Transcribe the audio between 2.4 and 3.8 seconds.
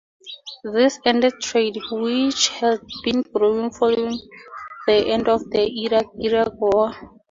had been growing